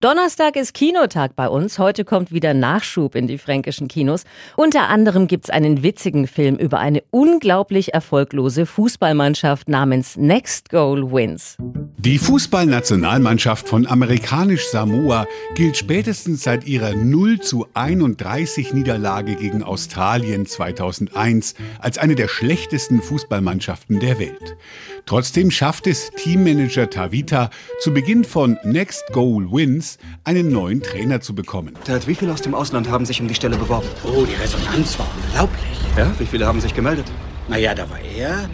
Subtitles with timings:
[0.00, 1.78] Donnerstag ist Kinotag bei uns.
[1.78, 4.24] Heute kommt wieder Nachschub in die fränkischen Kinos.
[4.54, 11.56] Unter anderem gibt's einen witzigen Film über eine unglaublich erfolglose Fußballmannschaft namens Next Goal Wins.
[11.96, 20.44] Die Fußballnationalmannschaft von amerikanisch Samoa gilt spätestens seit ihrer 0 zu 31 Niederlage gegen Australien
[20.44, 24.58] 2001 als eine der schlechtesten Fußballmannschaften der Welt.
[25.06, 29.85] Trotzdem schafft es Teammanager Tavita zu Beginn von Next Goal Wins
[30.24, 31.74] einen neuen Trainer zu bekommen.
[31.84, 33.86] Dad, wie viele aus dem Ausland haben sich um die Stelle beworben?
[34.04, 35.78] Oh, die Resonanz war unglaublich.
[35.96, 37.06] Ja, wie viele haben sich gemeldet?
[37.48, 38.48] Naja, da war er.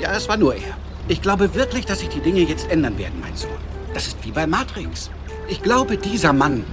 [0.00, 0.76] Ja, es war nur er.
[1.08, 3.50] Ich glaube wirklich, dass sich die Dinge jetzt ändern werden, mein Sohn.
[3.94, 5.10] Das ist wie bei Matrix.
[5.48, 6.64] Ich glaube, dieser Mann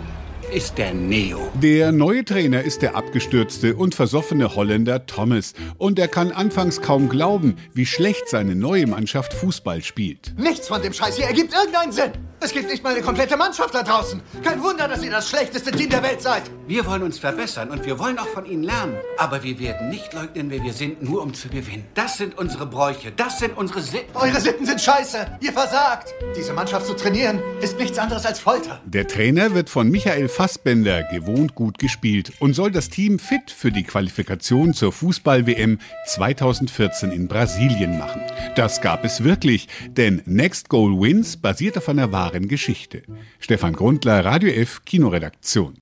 [0.52, 1.50] ist der Neo.
[1.62, 5.54] Der neue Trainer ist der abgestürzte und versoffene Holländer Thomas.
[5.78, 10.34] Und er kann anfangs kaum glauben, wie schlecht seine neue Mannschaft Fußball spielt.
[10.38, 12.12] Nichts von dem Scheiß hier ergibt irgendeinen Sinn.
[12.46, 14.22] Es gibt nicht mal eine komplette Mannschaft da draußen.
[14.44, 16.44] Kein Wunder, dass ihr das schlechteste Team der Welt seid.
[16.68, 18.94] Wir wollen uns verbessern und wir wollen auch von Ihnen lernen.
[19.18, 21.86] Aber wir werden nicht leugnen, wer wir sind, nur um zu gewinnen.
[21.96, 24.16] Das sind unsere Bräuche, das sind unsere Sitten.
[24.16, 25.40] Eure Sitten sind scheiße.
[25.42, 26.14] Ihr versagt.
[26.38, 28.80] Diese Mannschaft zu trainieren, ist nichts anderes als Folter.
[28.86, 33.72] Der Trainer wird von Michael Fassbender gewohnt gut gespielt und soll das Team fit für
[33.72, 38.22] die Qualifikation zur Fußball-WM 2014 in Brasilien machen.
[38.56, 43.04] Das gab es wirklich, denn Next Goal Wins basiert auf einer wahren Geschichte.
[43.40, 45.76] Stefan Grundler, Radio F, Kinoredaktion.